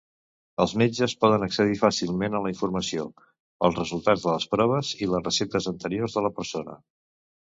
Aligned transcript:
Els 0.63 0.71
metges 0.81 1.13
poden 1.23 1.43
accedir 1.47 1.75
fàcilment 1.81 2.37
a 2.39 2.39
la 2.45 2.53
informació, 2.53 3.05
els 3.69 3.77
resultats 3.81 4.25
de 4.25 4.31
les 4.37 4.49
proves 4.55 4.95
i 5.05 5.09
les 5.13 5.27
receptes 5.31 5.71
anteriors 5.73 6.17
de 6.19 6.27
la 6.29 6.33
persona. 6.41 6.79